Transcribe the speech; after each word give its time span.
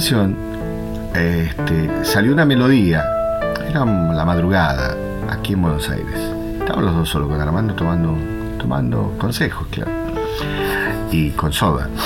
este, 0.00 1.90
salió 2.04 2.32
una 2.32 2.46
melodía, 2.46 3.04
era 3.68 3.84
la 3.84 4.24
madrugada, 4.24 4.96
aquí 5.28 5.52
en 5.52 5.60
Buenos 5.60 5.90
Aires. 5.90 6.18
Estaban 6.58 6.86
los 6.86 6.94
dos 6.94 7.08
solos 7.10 7.28
con 7.28 7.38
Armando 7.38 7.74
tomando, 7.74 8.16
tomando 8.58 9.14
consejos, 9.18 9.66
claro. 9.70 9.90
Y 11.10 11.30
con 11.30 11.52
soda. 11.52 11.88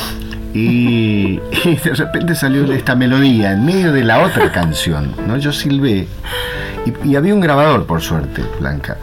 Y, 0.56 1.40
de 1.40 1.94
repente 1.96 2.36
salió 2.36 2.72
esta 2.72 2.94
melodía 2.94 3.54
en 3.54 3.64
medio 3.64 3.90
de 3.90 4.04
la 4.04 4.20
otra 4.20 4.52
canción, 4.52 5.12
¿no? 5.26 5.36
Yo 5.36 5.52
silbé 5.52 6.06
y 7.02 7.16
había 7.16 7.34
un 7.34 7.40
grabador, 7.40 7.86
por 7.86 8.00
suerte, 8.00 8.44
Blanca. 8.60 8.96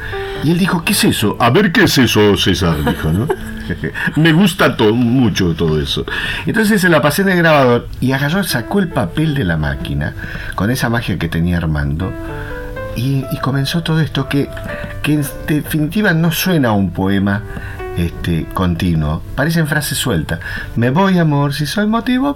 Y 0.44 0.52
él 0.52 0.58
dijo, 0.58 0.84
¿qué 0.84 0.94
es 0.94 1.04
eso? 1.04 1.38
A 1.40 1.50
ver 1.50 1.72
qué 1.72 1.84
es 1.84 1.98
eso, 1.98 2.36
César, 2.36 2.84
dijo, 2.84 3.12
¿no? 3.12 3.28
Me 4.16 4.34
gusta 4.34 4.76
mucho 4.92 5.54
todo 5.54 5.80
eso. 5.80 6.06
Entonces 6.46 6.82
se 6.82 6.90
la 6.90 7.02
pasé 7.02 7.22
en 7.22 7.30
el 7.30 7.38
grabador 7.38 7.88
y 8.00 8.12
agarró, 8.12 8.44
sacó 8.44 8.80
el 8.80 8.88
papel 8.90 9.36
de 9.36 9.44
la 9.44 9.58
máquina 9.58 10.14
con 10.56 10.72
esa 10.72 10.90
magia 10.90 11.18
que 11.18 11.30
tenía 11.30 11.58
Armando 11.58 12.12
y, 12.96 13.24
comenzó 13.42 13.84
todo 13.84 14.02
esto 14.02 14.28
que, 14.28 14.50
que 15.02 15.14
en 15.14 15.26
definitiva 15.48 16.14
no 16.14 16.32
suena 16.32 16.70
a 16.70 16.74
un 16.74 16.92
poema 16.92 17.42
este, 17.98 18.46
continuo, 18.54 19.22
parecen 19.36 19.68
frases 19.68 19.98
sueltas. 19.98 20.40
Me 20.76 20.90
voy, 20.90 21.18
amor, 21.18 21.54
si 21.54 21.66
soy 21.66 21.88
motivo, 21.88 22.36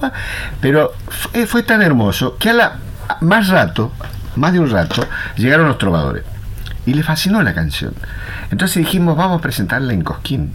pero 0.62 0.94
fue, 1.08 1.46
fue 1.46 1.64
tan 1.64 1.82
hermoso 1.82 2.38
que 2.38 2.50
a 2.50 2.54
la 2.54 2.78
más 3.22 3.50
rato, 3.50 3.92
más 4.36 4.54
de 4.54 4.60
un 4.60 4.70
rato, 4.70 5.06
llegaron 5.36 5.68
los 5.68 5.78
trovadores 5.78 6.24
y 6.86 6.94
le 6.94 7.04
fascinó 7.04 7.42
la 7.42 7.54
canción. 7.54 7.94
Entonces 8.52 8.78
dijimos, 8.78 9.18
vamos 9.18 9.40
a 9.40 9.42
presentarla 9.42 9.94
en 9.94 10.02
Cosquín, 10.02 10.52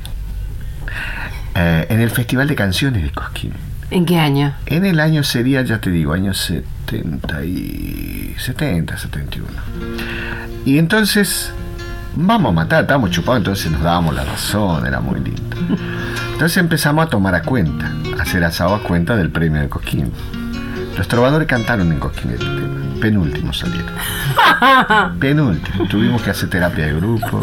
eh, 1.54 1.86
en 1.88 2.00
el 2.00 2.10
Festival 2.10 2.48
de 2.48 2.54
Canciones 2.54 3.02
de 3.02 3.10
Cosquín. 3.10 3.52
¿En 3.90 4.06
qué 4.06 4.18
año? 4.18 4.54
En 4.66 4.84
el 4.86 5.00
año 5.00 5.24
sería, 5.24 5.62
ya 5.62 5.80
te 5.80 5.90
digo, 5.90 6.12
años 6.12 6.38
70 6.38 7.44
y 7.44 8.36
70, 8.38 8.96
71. 8.96 9.48
Y 10.64 10.78
entonces, 10.78 11.52
vamos 12.14 12.50
a 12.50 12.52
matar, 12.52 12.82
estábamos 12.82 13.10
chupados, 13.10 13.38
entonces 13.38 13.72
nos 13.72 13.82
dábamos 13.82 14.14
la 14.14 14.24
razón, 14.24 14.86
era 14.86 15.00
muy 15.00 15.20
lindo. 15.20 15.56
Entonces 16.32 16.56
empezamos 16.56 17.04
a 17.04 17.10
tomar 17.10 17.34
a 17.34 17.42
cuenta, 17.42 17.92
a 18.18 18.22
hacer 18.22 18.42
asado 18.44 18.74
a 18.74 18.82
cuenta 18.82 19.14
del 19.14 19.30
premio 19.30 19.60
de 19.60 19.68
Cosquín. 19.68 20.10
Los 20.96 21.08
trovadores 21.08 21.46
cantaron 21.48 21.90
en 21.92 21.98
Cosquín 21.98 22.30
este 22.32 22.44
tema. 22.44 22.80
Penúltimo 23.00 23.52
salieron. 23.52 23.92
Penúltimo. 25.18 25.86
Tuvimos 25.88 26.22
que 26.22 26.30
hacer 26.30 26.50
terapia 26.50 26.86
de 26.86 26.94
grupo, 26.94 27.40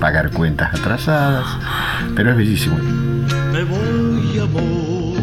pagar 0.00 0.30
cuentas 0.30 0.74
atrasadas, 0.74 1.46
pero 2.14 2.30
es 2.30 2.36
bellísimo. 2.36 2.76
Me 3.52 3.62
voy, 3.62 4.38
amor, 4.38 5.16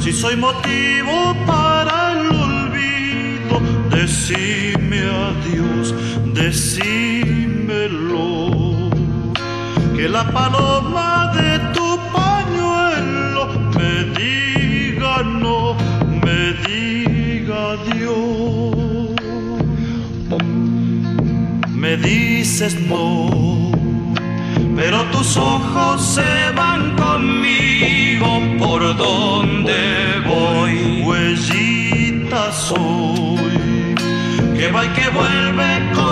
si 0.00 0.12
soy 0.12 0.36
motivo 0.36 1.36
para 1.46 2.12
el 2.12 2.28
olvido, 2.28 3.60
decime 3.90 5.00
adiós, 5.00 5.94
decímelo. 6.34 7.72
Que 9.94 10.08
la 10.08 10.24
paloma 10.32 11.32
de 11.36 11.51
me 21.96 22.08
dices 22.08 22.80
no, 22.88 23.70
pero 24.74 25.02
tus 25.10 25.36
ojos 25.36 26.00
se 26.00 26.52
van 26.56 26.96
conmigo 26.96 28.40
por 28.58 28.96
donde 28.96 30.22
voy. 30.26 31.02
Huellita 31.04 32.50
soy, 32.52 33.94
que 34.56 34.70
va 34.70 34.86
y 34.86 34.88
que 34.88 35.08
vuelve 35.10 35.92
como 35.94 36.11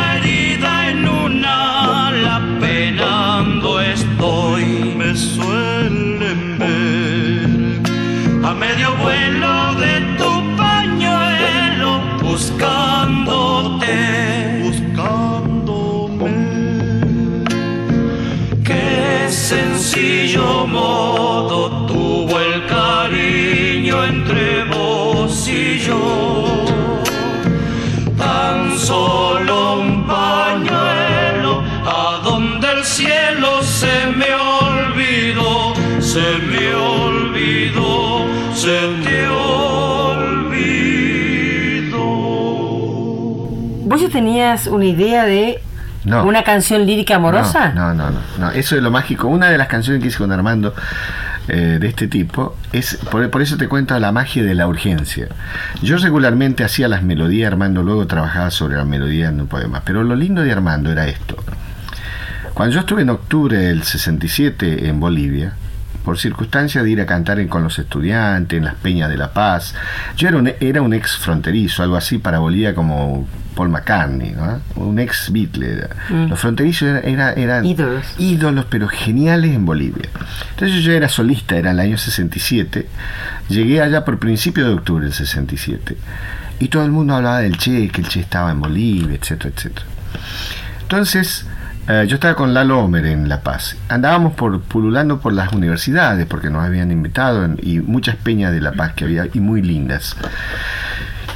sencillo 19.81 20.67
modo 20.67 21.87
tuvo 21.87 22.39
el 22.39 22.67
cariño 22.67 24.03
entre 24.03 24.63
vos 24.65 25.47
y 25.47 25.79
yo 25.79 26.61
solo 28.77 29.79
un 29.79 30.05
pañuelo, 30.07 31.63
a 31.85 32.21
donde 32.23 32.67
el 32.71 32.83
cielo 32.83 33.61
se 33.63 34.07
me 34.15 34.33
olvidó, 34.33 35.73
se 35.99 36.37
me 36.51 36.73
olvidó, 36.75 38.25
se 38.53 38.79
te 39.03 39.27
olvidó. 39.27 40.49
¿Vos 43.85 44.01
ya 44.01 44.09
tenías 44.09 44.67
una 44.67 44.85
idea 44.85 45.25
de 45.25 45.59
¿Una 46.05 46.43
canción 46.43 46.85
lírica 46.85 47.15
amorosa? 47.15 47.73
No, 47.73 47.93
no, 47.93 48.09
no, 48.09 48.19
no, 48.39 48.51
Eso 48.51 48.75
es 48.75 48.81
lo 48.81 48.89
mágico. 48.89 49.27
Una 49.27 49.49
de 49.49 49.57
las 49.57 49.67
canciones 49.67 50.01
que 50.01 50.07
hice 50.07 50.17
con 50.17 50.31
Armando 50.31 50.73
eh, 51.47 51.77
de 51.79 51.87
este 51.87 52.07
tipo, 52.07 52.55
es 52.71 52.97
por, 53.09 53.41
eso 53.41 53.57
te 53.57 53.67
cuento 53.67 53.97
la 53.99 54.11
magia 54.11 54.43
de 54.43 54.55
la 54.55 54.67
urgencia. 54.67 55.27
Yo 55.81 55.97
regularmente 55.97 56.63
hacía 56.63 56.87
las 56.87 57.03
melodías, 57.03 57.51
Armando 57.51 57.83
luego 57.83 58.07
trabajaba 58.07 58.51
sobre 58.51 58.77
la 58.77 58.85
melodía 58.85 59.29
en 59.29 59.41
un 59.41 59.47
poema, 59.47 59.81
pero 59.83 60.03
lo 60.03 60.15
lindo 60.15 60.43
de 60.43 60.51
Armando 60.51 60.91
era 60.91 61.07
esto. 61.07 61.35
Cuando 62.53 62.75
yo 62.75 62.81
estuve 62.81 63.01
en 63.01 63.09
octubre 63.09 63.57
del 63.57 63.83
67 63.83 64.87
en 64.87 64.99
Bolivia, 64.99 65.53
por 66.03 66.17
circunstancia 66.17 66.83
de 66.83 66.89
ir 66.89 67.01
a 67.01 67.05
cantar 67.05 67.45
con 67.47 67.63
los 67.63 67.79
estudiantes, 67.79 68.57
en 68.57 68.65
las 68.65 68.75
Peñas 68.75 69.09
de 69.09 69.17
la 69.17 69.33
Paz. 69.33 69.73
Yo 70.17 70.27
era 70.27 70.37
un, 70.37 70.51
era 70.59 70.81
un 70.81 70.93
ex 70.93 71.17
fronterizo, 71.17 71.83
algo 71.83 71.95
así 71.95 72.17
para 72.17 72.39
Bolivia 72.39 72.75
como 72.75 73.27
Paul 73.55 73.69
McCartney, 73.69 74.35
un 74.75 74.99
ex 74.99 75.31
Beatle. 75.31 75.87
Mm. 76.09 76.29
Los 76.29 76.39
fronterizos 76.39 77.03
eran 77.03 77.65
ídolos. 77.65 78.05
ídolos, 78.17 78.65
pero 78.69 78.87
geniales 78.87 79.53
en 79.53 79.65
Bolivia. 79.65 80.09
Entonces 80.51 80.83
yo 80.83 80.91
era 80.91 81.09
solista, 81.09 81.55
era 81.55 81.71
el 81.71 81.79
año 81.79 81.97
67. 81.97 82.87
Llegué 83.49 83.81
allá 83.81 84.05
por 84.05 84.19
principio 84.19 84.67
de 84.67 84.73
octubre 84.73 85.05
del 85.05 85.13
67. 85.13 85.97
Y 86.59 86.67
todo 86.67 86.85
el 86.85 86.91
mundo 86.91 87.15
hablaba 87.15 87.39
del 87.39 87.57
Che, 87.57 87.89
que 87.89 88.01
el 88.01 88.07
Che 88.07 88.21
estaba 88.21 88.51
en 88.51 88.61
Bolivia, 88.61 89.15
etcétera, 89.15 89.53
etcétera. 89.55 89.85
Entonces, 90.83 91.45
eh, 91.91 92.07
yo 92.07 92.15
estaba 92.15 92.35
con 92.35 92.53
Lalo 92.53 92.79
Homer 92.79 93.05
en 93.05 93.27
La 93.27 93.41
Paz. 93.41 93.75
Andábamos 93.89 94.33
por, 94.33 94.61
pululando 94.61 95.19
por 95.19 95.33
las 95.33 95.51
universidades 95.51 96.25
porque 96.25 96.49
nos 96.49 96.63
habían 96.63 96.89
invitado 96.89 97.45
y 97.61 97.79
muchas 97.79 98.15
peñas 98.15 98.53
de 98.53 98.61
La 98.61 98.71
Paz 98.71 98.93
que 98.93 99.03
había 99.03 99.27
y 99.33 99.41
muy 99.41 99.61
lindas. 99.61 100.15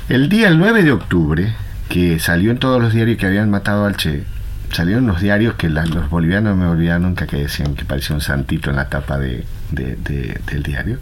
El 0.08 0.30
día 0.30 0.48
el 0.48 0.58
9 0.58 0.84
de 0.84 0.94
octubre, 0.94 1.54
que 1.90 2.20
salió 2.20 2.52
en 2.52 2.60
todos 2.60 2.82
los 2.82 2.94
diarios 2.94 3.18
que 3.18 3.26
habían 3.26 3.50
matado 3.50 3.86
al 3.86 3.98
Che, 3.98 4.24
salieron 4.72 5.08
los 5.08 5.20
diarios 5.20 5.56
que 5.56 5.68
los 5.68 6.10
bolivianos 6.10 6.56
no 6.56 6.64
me 6.64 6.70
olvidaron 6.70 7.04
nunca 7.04 7.28
que 7.28 7.38
decían 7.38 7.76
que 7.76 7.84
parecía 7.84 8.16
un 8.16 8.22
santito 8.22 8.70
en 8.70 8.78
la 8.78 8.88
tapa 8.88 9.18
de, 9.18 9.46
del 9.72 10.64
diario. 10.64 11.00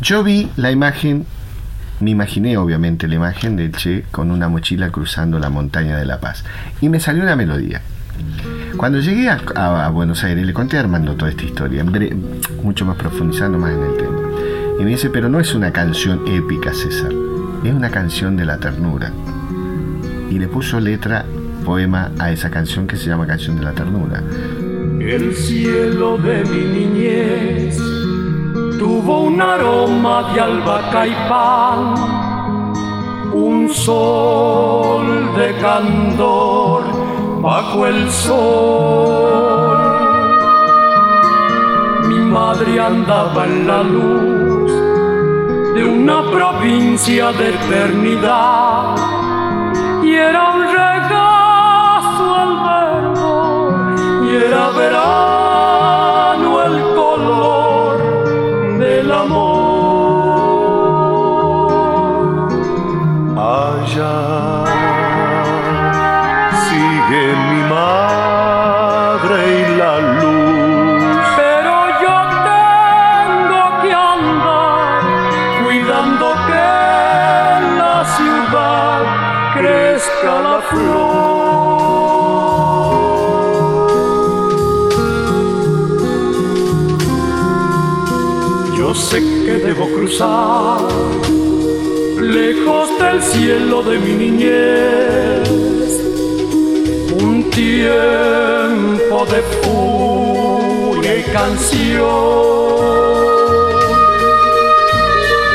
Yo 0.00 0.24
vi 0.24 0.50
la 0.56 0.72
imagen, 0.72 1.24
me 2.00 2.10
imaginé 2.10 2.56
obviamente 2.56 3.06
la 3.06 3.14
imagen 3.14 3.54
del 3.54 3.70
Che 3.72 4.04
con 4.10 4.32
una 4.32 4.48
mochila 4.48 4.90
cruzando 4.90 5.38
la 5.38 5.50
montaña 5.50 5.96
de 5.96 6.04
La 6.04 6.18
Paz 6.18 6.42
y 6.80 6.88
me 6.88 6.98
salió 6.98 7.22
una 7.22 7.36
melodía. 7.36 7.80
Cuando 8.76 9.00
llegué 9.00 9.28
a, 9.28 9.88
Buenos 9.88 10.22
Aires, 10.22 10.44
le 10.44 10.52
conté 10.52 10.76
a 10.76 10.80
Armando 10.80 11.14
toda 11.14 11.30
esta 11.30 11.44
historia, 11.44 11.84
mucho 12.62 12.84
más 12.84 12.96
profundizando 12.96 13.58
más 13.58 13.72
en 13.72 13.82
el 13.82 13.96
tema. 13.96 14.18
Y 14.78 14.84
me 14.84 14.90
dice, 14.90 15.08
pero 15.08 15.28
no 15.28 15.40
es 15.40 15.54
una 15.54 15.72
canción 15.72 16.28
épica, 16.28 16.74
César, 16.74 17.12
es 17.64 17.72
una 17.72 17.90
canción 17.90 18.36
de 18.36 18.44
la 18.44 18.58
ternura. 18.58 19.10
Y 20.30 20.38
le 20.38 20.48
puso 20.48 20.78
letra, 20.78 21.24
poema 21.64 22.12
a 22.18 22.30
esa 22.30 22.50
canción 22.50 22.86
que 22.86 22.96
se 22.96 23.08
llama 23.08 23.26
Canción 23.26 23.56
de 23.56 23.64
la 23.64 23.72
Ternura. 23.72 24.22
El 25.00 25.34
cielo 25.34 26.16
de 26.18 26.44
mi 26.44 26.64
niñez 26.78 27.76
tuvo 28.78 29.22
un 29.24 29.40
aroma 29.40 30.32
de 30.32 30.40
albahaca 30.40 31.06
y 31.06 31.14
pan, 31.28 31.94
un 33.32 33.68
sol 33.68 35.30
de 35.36 35.54
candor 35.60 36.95
bajo 37.40 37.86
el 37.86 38.10
sol. 38.10 39.78
Mi 42.08 42.18
madre 42.18 42.80
andaba 42.80 43.44
en 43.46 43.66
la 43.66 43.82
luz 43.82 44.72
de 45.74 45.84
una 45.84 46.22
provincia 46.30 47.32
de 47.32 47.50
eternidad 47.50 48.96
y 50.02 50.14
era 50.14 50.55
debo 89.58 89.86
cruzar, 89.86 90.80
lejos 92.20 92.98
del 92.98 93.22
cielo 93.22 93.82
de 93.82 93.98
mi 93.98 94.12
niñez, 94.12 95.48
un 97.22 97.50
tiempo 97.50 99.26
de 99.26 99.42
furia 99.62 101.16
y 101.18 101.22
canción. 101.32 102.06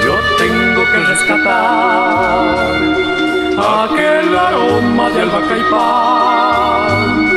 Yo 0.06 0.15
tengo 0.38 0.81
que 0.92 1.00
rescatar 1.12 2.81
aquel 3.57 4.36
aroma 4.36 5.09
de 5.12 5.21
albahaca 5.21 5.57
y 5.57 5.71
pan 5.71 7.31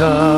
Allá 0.00 0.37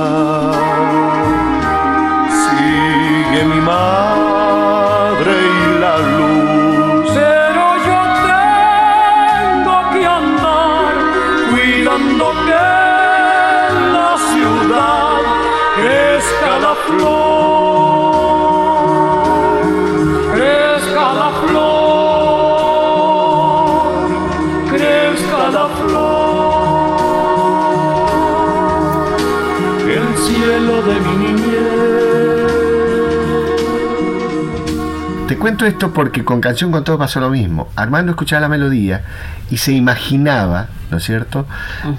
cuento 35.37 35.67
esto 35.67 35.93
porque 35.93 36.25
con 36.25 36.41
Canción 36.41 36.71
con 36.73 36.85
Todo 36.85 36.99
pasó 36.99 37.21
lo 37.21 37.31
mismo. 37.31 37.69
Armando 37.77 38.13
escuchaba 38.13 38.41
la 38.41 38.49
melodía 38.49 39.03
y 39.51 39.59
se 39.59 39.73
imaginaba, 39.73 40.69
¿no 40.91 40.99
es 40.99 41.05
cierto? 41.05 41.47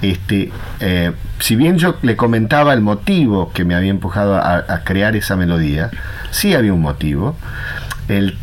Este, 0.00 0.52
eh, 0.80 1.12
si 1.38 1.56
bien 1.56 1.78
yo 1.78 1.96
le 2.02 2.16
comentaba 2.16 2.72
el 2.72 2.80
motivo 2.80 3.52
que 3.52 3.64
me 3.64 3.74
había 3.74 3.90
empujado 3.90 4.36
a, 4.36 4.80
crear 4.84 5.16
esa 5.16 5.36
melodía, 5.36 5.90
sí 6.30 6.54
había 6.54 6.72
un 6.72 6.82
motivo. 6.82 7.36
El, 8.08 8.36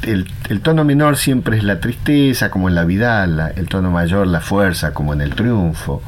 tono 0.63 0.83
menor 0.83 1.17
siempre 1.17 1.57
es 1.57 1.63
la 1.63 1.79
tristeza, 1.79 2.49
como 2.49 2.69
en 2.69 2.75
la 2.75 2.85
vida, 2.85 3.23
el 3.23 3.67
tono 3.67 3.91
mayor 3.91 4.27
la 4.27 4.39
fuerza, 4.39 4.93
como 4.93 5.13
en 5.13 5.21
el 5.21 5.35
triunfo. 5.35 6.01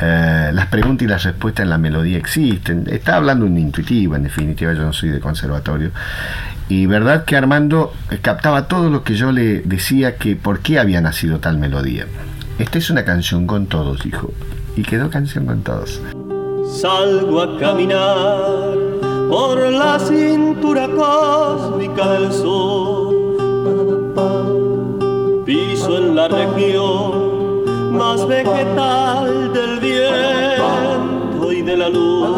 Eh, 0.00 0.50
las 0.52 0.66
preguntas 0.66 1.04
y 1.04 1.08
las 1.08 1.24
respuestas 1.24 1.64
en 1.64 1.70
la 1.70 1.78
melodía 1.78 2.18
existen. 2.18 2.84
Está 2.88 3.16
hablando 3.16 3.46
un 3.46 3.58
intuitivo, 3.58 4.14
en 4.14 4.22
definitiva, 4.22 4.72
yo 4.72 4.82
no 4.82 4.92
soy 4.92 5.10
de 5.10 5.20
conservatorio. 5.20 5.90
Y 6.68 6.86
verdad 6.86 7.24
que 7.24 7.36
Armando 7.36 7.92
eh, 8.10 8.18
captaba 8.20 8.68
todo 8.68 8.90
lo 8.90 9.02
que 9.02 9.14
yo 9.14 9.32
le 9.32 9.60
decía 9.62 10.16
que 10.16 10.36
por 10.36 10.60
qué 10.60 10.78
había 10.78 11.00
nacido 11.00 11.38
tal 11.38 11.58
melodía. 11.58 12.06
Esta 12.58 12.78
es 12.78 12.90
una 12.90 13.04
canción 13.04 13.46
con 13.46 13.66
todos, 13.66 14.02
dijo. 14.02 14.30
Y 14.76 14.82
quedó 14.82 15.08
canción 15.10 15.46
con 15.46 15.62
todos. 15.62 16.00
Salgo 16.70 17.40
a 17.40 17.58
caminar 17.58 18.74
por 19.30 19.58
la 19.70 19.98
cintura 19.98 20.88
cósmica 20.88 22.12
del 22.12 22.32
sol. 22.32 23.14
Piso 25.46 25.96
en 25.96 26.14
la 26.14 26.28
región 26.28 27.94
más 27.96 28.26
vegetal 28.28 29.52
del 29.52 29.80
viento 29.80 31.52
y 31.52 31.62
de 31.62 31.76
la 31.76 31.88
luz. 31.88 32.28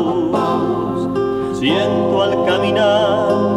Siento 1.59 2.23
al 2.23 2.47
caminar 2.47 3.50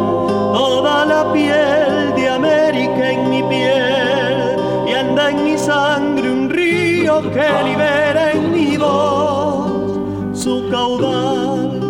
la 1.04 1.32
piel 1.32 2.14
de 2.16 2.28
América 2.28 3.10
en 3.10 3.30
mi 3.30 3.42
piel 3.42 4.56
y 4.88 4.92
anda 4.92 5.30
en 5.30 5.44
mi 5.44 5.58
sangre 5.58 6.30
un 6.30 6.50
río 6.50 7.20
que 7.22 7.46
libera 7.64 8.32
en 8.32 8.52
mi 8.52 8.76
voz 8.76 9.98
su 10.34 10.68
caudal. 10.70 11.80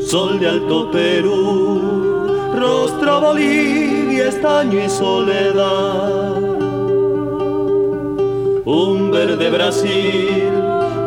Sol 0.00 0.40
de 0.40 0.48
Alto 0.48 0.90
Perú, 0.90 1.80
rostro 2.54 3.20
Bolivia, 3.20 4.28
estaño 4.28 4.84
y 4.84 4.88
soledad. 4.88 6.36
Un 8.64 9.10
verde 9.10 9.50
Brasil, 9.50 10.50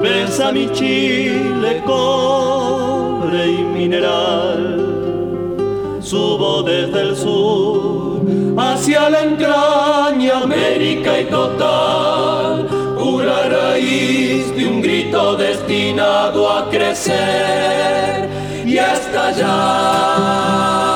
besa 0.02 0.52
mi 0.52 0.72
Chile 0.72 1.82
con 1.86 2.81
y 3.34 3.64
mineral. 3.64 4.78
Subo 6.02 6.64
desde 6.64 7.02
el 7.02 7.16
sur 7.16 8.22
hacia 8.58 9.10
la 9.10 9.22
entraña 9.22 10.40
América 10.44 11.20
y 11.20 11.26
total, 11.26 12.68
una 12.98 13.44
raíz 13.50 14.54
de 14.56 14.66
un 14.66 14.82
grito 14.82 15.36
destinado 15.38 16.50
a 16.52 16.70
crecer 16.70 18.30
y 18.66 18.78
a 18.78 18.94
estallar. 18.94 20.91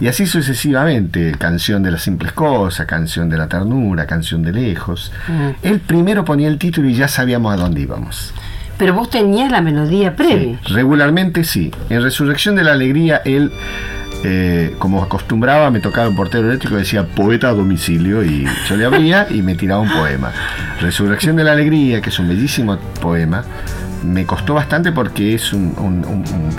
Y 0.00 0.06
así 0.06 0.26
sucesivamente, 0.26 1.32
canción 1.32 1.82
de 1.82 1.90
las 1.90 2.02
simples 2.02 2.32
cosas, 2.32 2.86
canción 2.86 3.28
de 3.28 3.36
la 3.36 3.48
ternura, 3.48 4.06
canción 4.06 4.42
de 4.42 4.52
lejos. 4.52 5.12
Mm. 5.26 5.48
Él 5.62 5.80
primero 5.80 6.24
ponía 6.24 6.48
el 6.48 6.58
título 6.58 6.88
y 6.88 6.94
ya 6.94 7.08
sabíamos 7.08 7.52
a 7.52 7.56
dónde 7.56 7.80
íbamos. 7.80 8.32
Pero 8.78 8.94
vos 8.94 9.10
tenías 9.10 9.50
la 9.50 9.60
melodía 9.60 10.14
previa. 10.14 10.60
Regularmente 10.66 11.42
sí. 11.42 11.72
En 11.90 12.00
Resurrección 12.00 12.54
de 12.54 12.62
la 12.62 12.72
Alegría, 12.72 13.22
él, 13.24 13.50
eh, 14.22 14.76
como 14.78 15.02
acostumbraba, 15.02 15.68
me 15.72 15.80
tocaba 15.80 16.08
un 16.08 16.14
portero 16.14 16.48
eléctrico 16.48 16.76
y 16.76 16.78
decía 16.78 17.04
poeta 17.04 17.48
a 17.48 17.54
domicilio 17.54 18.22
y 18.22 18.46
yo 18.68 18.76
le 18.76 18.84
abría 18.84 19.26
y 19.28 19.42
me 19.42 19.56
tiraba 19.56 19.80
un 19.80 19.90
poema. 19.90 20.30
Resurrección 20.80 21.34
de 21.34 21.42
la 21.42 21.52
Alegría, 21.52 22.00
que 22.00 22.10
es 22.10 22.18
un 22.20 22.28
bellísimo 22.28 22.78
poema, 23.00 23.42
me 24.04 24.24
costó 24.26 24.54
bastante 24.54 24.92
porque 24.92 25.34
es 25.34 25.52
un, 25.52 25.74
un- 25.78 26.08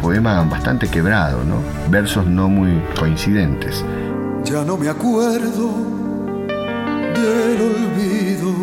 poema 0.01 0.41
bastante 0.43 0.88
quebrado, 0.88 1.43
¿no? 1.43 1.62
Versos 1.89 2.25
no 2.25 2.48
muy 2.48 2.81
coincidentes. 2.98 3.84
Ya 4.46 4.63
no 4.63 4.77
me 4.77 4.88
acuerdo 4.89 5.72
del 7.15 7.62
olvido 7.62 8.53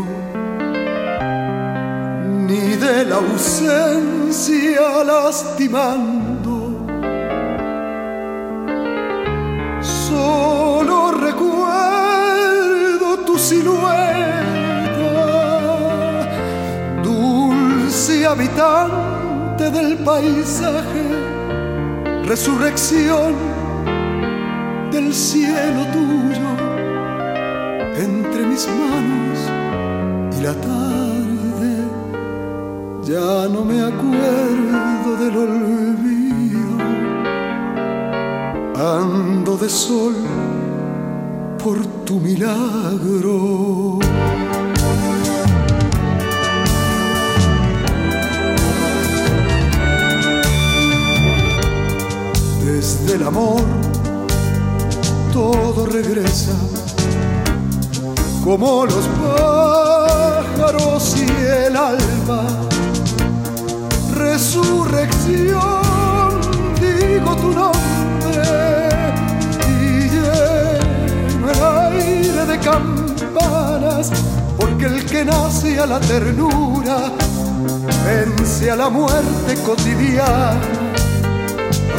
ni 2.47 2.75
de 2.77 3.05
la 3.05 3.17
ausencia 3.17 5.05
lastimando. 5.05 6.55
Solo 9.81 11.13
recuerdo 11.21 13.19
tu 13.27 13.37
silueta, 13.39 14.06
habitante 18.27 19.71
del 19.71 19.99
paisaje, 19.99 21.05
resurrección 22.25 23.35
del 24.91 25.15
cielo 25.15 25.85
tuyo 25.93 26.49
entre 27.97 28.47
mis 28.47 28.67
manos 28.69 29.39
y 30.39 30.43
la 30.43 30.55
tarde. 30.55 31.73
Ya 33.05 33.49
no 33.49 33.65
me 33.65 33.81
acuerdo 33.81 35.17
del 35.25 35.37
olvido. 35.37 36.77
Ando 38.77 39.57
de 39.57 39.69
sol 39.69 40.15
por 41.63 41.79
tu 42.05 42.19
milagro. 42.19 44.01
Desde 53.17 53.31
el 53.31 53.35
amor 53.35 53.63
todo 55.33 55.87
regresa 55.87 56.53
como 58.45 58.85
los 58.85 59.07
pájaros 59.25 61.17
y 61.17 61.25
el 61.25 61.75
alba. 61.77 62.45
Resurrección, 64.15 66.41
digo 66.79 67.35
tu 67.37 67.53
nombre 67.53 68.91
y 69.67 70.11
lleno 70.11 71.51
el 71.53 71.63
aire 71.95 72.45
de 72.45 72.59
campanas, 72.59 74.11
porque 74.59 74.85
el 74.85 75.07
que 75.07 75.25
nace 75.25 75.81
a 75.81 75.87
la 75.87 76.01
ternura 76.01 77.11
vence 78.05 78.71
a 78.71 78.77
la 78.77 78.91
muerte 78.91 79.55
cotidiana, 79.65 80.61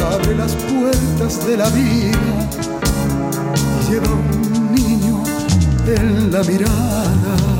abre 0.02 0.34
las 0.34 0.54
puertas 0.54 1.46
de 1.46 1.56
la 1.56 1.68
vida 1.70 2.18
y 3.80 3.90
lleva 3.90 4.08
un 4.10 4.72
niño 4.74 5.22
en 5.86 6.32
la 6.32 6.42
mirada. 6.42 7.57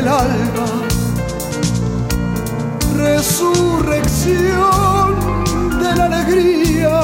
El 0.00 0.08
alba. 0.08 0.66
Resurrección 2.96 5.08
de 5.82 5.90
la 5.96 6.04
alegría. 6.06 7.00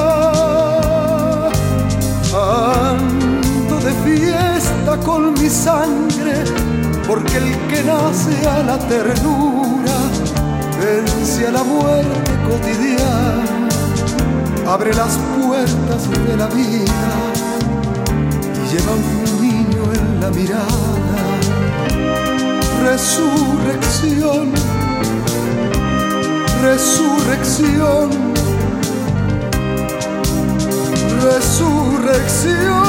Ando 2.33 3.75
de 3.87 3.93
fiesta 4.05 4.97
con 5.05 5.21
mi 5.33 5.49
sangre, 5.49 6.35
porque 7.07 7.37
el 7.37 7.49
que 7.69 7.79
nace 7.83 8.35
a 8.47 8.59
la 8.69 8.77
ternura 8.93 9.97
vence 10.79 11.47
a 11.47 11.51
la 11.51 11.63
muerte 11.63 12.31
cotidiana 12.47 13.57
abre 14.67 14.93
las 14.93 15.17
puertas 15.39 16.09
de 16.27 16.35
la 16.35 16.47
vida 16.47 17.03
y 18.53 18.55
lleva 18.71 18.91
un 18.91 19.41
niño 19.41 19.83
en 19.93 20.19
la 20.19 20.29
mirada. 20.29 21.16
Resurrección, 22.89 24.53
resurrección, 26.63 28.09
resurrección. 31.21 32.87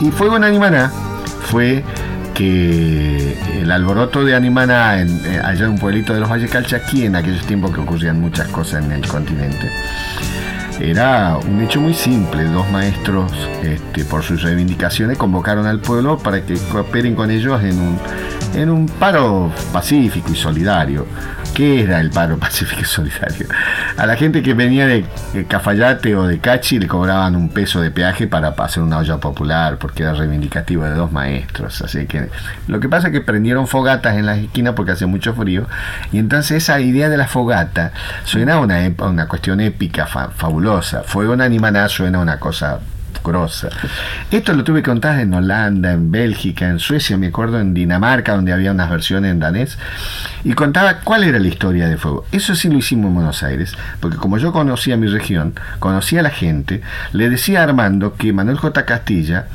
Y 0.00 0.10
Fuego 0.10 0.36
en 0.36 0.42
Animaná 0.42 0.90
fue 1.44 1.84
que 2.34 3.38
el 3.62 3.70
alboroto 3.70 4.24
de 4.24 4.34
Animaná 4.34 5.00
en, 5.00 5.08
eh, 5.24 5.40
allá 5.42 5.66
en 5.66 5.70
un 5.70 5.78
pueblito 5.78 6.12
de 6.12 6.20
los 6.20 6.28
Valles 6.28 6.50
Calchaquí, 6.50 7.06
en 7.06 7.14
aquellos 7.14 7.46
tiempos 7.46 7.72
que 7.72 7.80
ocurrían 7.80 8.20
muchas 8.20 8.48
cosas 8.48 8.84
en 8.84 8.90
el 8.90 9.06
continente, 9.06 9.70
era 10.80 11.36
un 11.36 11.62
hecho 11.62 11.80
muy 11.80 11.94
simple. 11.94 12.44
Dos 12.44 12.68
maestros, 12.70 13.32
este, 13.62 14.04
por 14.04 14.22
sus 14.22 14.42
reivindicaciones, 14.42 15.18
convocaron 15.18 15.66
al 15.66 15.80
pueblo 15.80 16.18
para 16.18 16.44
que 16.44 16.54
cooperen 16.72 17.14
con 17.14 17.30
ellos 17.30 17.62
en 17.62 17.78
un, 17.78 17.98
en 18.54 18.70
un 18.70 18.86
paro 18.86 19.52
pacífico 19.72 20.30
y 20.32 20.36
solidario. 20.36 21.06
¿Qué 21.54 21.84
era 21.84 22.00
el 22.00 22.10
paro 22.10 22.36
pacífico 22.40 22.82
y 22.82 22.84
solidario? 22.84 23.46
A 23.96 24.06
la 24.06 24.16
gente 24.16 24.42
que 24.42 24.54
venía 24.54 24.86
de 24.86 25.04
Cafayate 25.48 26.16
o 26.16 26.26
de 26.26 26.38
Cachi 26.38 26.78
le 26.78 26.88
cobraban 26.88 27.36
un 27.36 27.48
peso 27.48 27.80
de 27.80 27.90
peaje 27.90 28.26
para 28.26 28.48
hacer 28.48 28.82
una 28.82 28.98
olla 28.98 29.18
popular, 29.18 29.78
porque 29.78 30.02
era 30.02 30.14
reivindicativo 30.14 30.84
de 30.84 30.94
dos 30.94 31.12
maestros. 31.12 31.80
Así 31.82 32.06
que 32.06 32.28
lo 32.66 32.80
que 32.80 32.88
pasa 32.88 33.08
es 33.08 33.12
que 33.12 33.20
prendieron 33.20 33.66
fogatas 33.66 34.16
en 34.16 34.26
las 34.26 34.38
esquinas 34.38 34.74
porque 34.74 34.92
hacía 34.92 35.06
mucho 35.06 35.34
frío, 35.34 35.66
y 36.12 36.18
entonces 36.18 36.62
esa 36.62 36.80
idea 36.80 37.08
de 37.08 37.16
la 37.16 37.26
fogata 37.26 37.92
suena 38.24 38.54
a 38.54 38.58
una, 38.58 38.78
una 38.98 39.28
cuestión 39.28 39.60
épica, 39.60 40.06
fa 40.06 40.30
fabulosa. 40.30 41.02
Fuego 41.04 41.34
en 41.34 41.40
Animaná 41.40 41.88
suena 41.88 42.18
a 42.18 42.22
una 42.22 42.38
cosa 42.38 42.80
Esto 44.30 44.52
lo 44.52 44.64
tuve 44.64 44.82
que 44.82 44.90
contar 44.90 45.20
en 45.20 45.32
Holanda, 45.34 45.92
en 45.92 46.10
Bélgica, 46.10 46.68
en 46.68 46.78
Suecia, 46.78 47.16
me 47.16 47.28
acuerdo, 47.28 47.60
en 47.60 47.74
Dinamarca, 47.74 48.34
donde 48.34 48.52
había 48.52 48.72
unas 48.72 48.90
versiones 48.90 49.30
en 49.30 49.40
danés, 49.40 49.78
y 50.44 50.52
contaba 50.54 51.00
cuál 51.00 51.24
era 51.24 51.38
la 51.38 51.48
historia 51.48 51.88
de 51.88 51.96
Fuego. 51.96 52.24
Eso 52.32 52.54
sí 52.54 52.68
lo 52.68 52.78
hicimos 52.78 53.08
en 53.08 53.14
Buenos 53.14 53.42
Aires, 53.42 53.74
porque 54.00 54.16
como 54.16 54.38
yo 54.38 54.52
conocía 54.52 54.96
mi 54.96 55.08
región, 55.08 55.54
conocía 55.78 56.20
a 56.20 56.24
la 56.24 56.30
gente, 56.30 56.82
le 57.12 57.30
decía 57.30 57.62
Armando 57.62 58.14
que 58.14 58.32
Manuel 58.32 58.58
J. 58.58 58.84
Castilla 58.84 59.46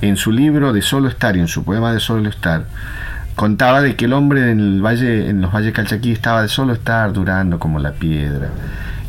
en 0.00 0.16
su 0.16 0.32
libro 0.32 0.72
de 0.72 0.82
Solo 0.82 1.08
Estar 1.08 1.36
y 1.36 1.40
en 1.40 1.48
su 1.48 1.64
poema 1.64 1.92
de 1.92 2.00
Solo 2.00 2.28
Estar, 2.28 2.64
contaba 3.34 3.82
de 3.82 3.96
que 3.96 4.04
el 4.04 4.12
hombre 4.12 4.50
en 4.50 4.60
el 4.60 4.82
valle, 4.82 5.28
en 5.28 5.40
los 5.40 5.52
valles 5.52 5.72
Calchaquí 5.72 6.12
estaba 6.12 6.42
de 6.42 6.48
solo 6.48 6.72
estar 6.72 7.12
durando 7.12 7.58
como 7.58 7.78
la 7.78 7.92
piedra. 7.92 8.48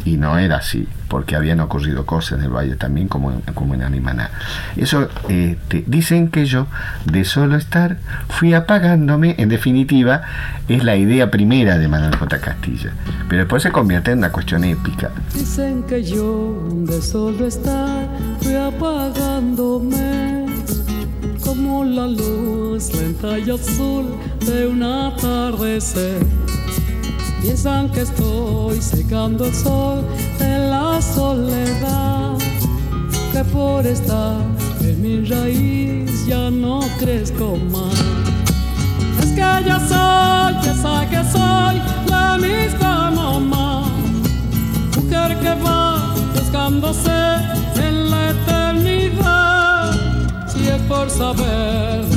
Y 0.06 0.18
no 0.18 0.38
era 0.38 0.58
así, 0.58 0.88
porque 1.10 1.36
habían 1.36 1.60
ocurrido 1.60 2.06
cosas 2.06 2.38
en 2.38 2.46
el 2.46 2.52
valle 2.52 2.76
también 2.76 3.08
como, 3.08 3.42
como 3.56 3.74
en 3.74 3.82
Animaná. 3.82 4.30
Eso 4.78 5.10
este, 5.28 5.84
dicen 5.88 6.30
que 6.30 6.46
yo, 6.46 6.68
de 7.06 7.26
solo 7.26 7.56
estar, 7.56 7.98
fui 8.30 8.54
apagándome. 8.54 9.34
En 9.40 9.50
definitiva, 9.50 10.22
es 10.68 10.84
la 10.84 10.96
idea 10.96 11.32
primera 11.32 11.80
de 11.80 11.88
Manuel 11.88 12.16
J. 12.16 12.40
Castilla. 12.40 12.92
Pero 13.28 13.42
después 13.42 13.64
se 13.64 13.72
convierte 13.72 14.12
en 14.12 14.20
una 14.20 14.32
cuestión 14.32 14.64
épica. 14.64 15.10
Dicen 15.34 15.84
que 15.84 16.04
yo, 16.04 16.56
de 16.72 17.02
solo 17.02 17.48
estar, 17.48 18.08
fui 18.42 18.54
apagándome 18.56 20.46
como 21.44 21.84
la 21.84 22.08
luz 22.08 22.94
lenta 22.94 23.40
y 23.40 23.50
azul 23.50 24.06
de 24.46 24.68
un 24.68 24.84
atardecer. 24.84 26.45
Piensan 27.46 27.90
que 27.92 28.02
estoy 28.02 28.82
secando 28.82 29.46
el 29.46 29.54
sol 29.54 30.04
de 30.40 30.68
la 30.68 31.00
soledad, 31.00 32.36
que 33.32 33.44
por 33.54 33.86
estar 33.86 34.42
en 34.82 35.00
mi 35.00 35.24
raíz 35.30 36.26
ya 36.26 36.50
no 36.50 36.80
crezco 36.98 37.56
más. 37.72 37.94
Es 39.22 39.30
que 39.30 39.36
ya 39.38 39.80
soy, 39.80 40.72
esa 40.72 41.08
que 41.08 41.24
soy, 41.32 41.82
la 42.10 42.36
misma 42.40 43.12
mamá, 43.12 43.92
mujer 44.96 45.40
que 45.40 45.54
va 45.64 46.16
buscándose 46.34 47.36
en 47.76 48.10
la 48.10 48.32
eternidad. 48.32 49.92
Si 50.48 50.68
es 50.68 50.82
por 50.90 51.12
saber 51.12 52.15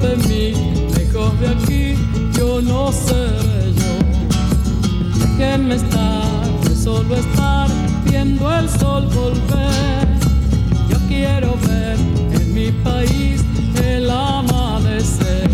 De 0.00 0.16
mí, 0.28 0.52
lejos 0.96 1.40
de 1.40 1.48
aquí, 1.48 1.94
yo 2.36 2.60
no 2.60 2.92
seré 2.92 3.72
yo. 3.72 5.18
Déjenme 5.18 5.76
estar, 5.76 6.24
de 6.68 6.76
solo 6.76 7.16
estar, 7.16 7.68
viendo 8.04 8.52
el 8.54 8.68
sol 8.68 9.06
volver. 9.14 10.06
Yo 10.90 10.98
quiero 11.08 11.56
ver 11.66 11.96
en 12.34 12.54
mi 12.54 12.70
país 12.82 13.42
el 13.82 14.10
amanecer. 14.10 15.53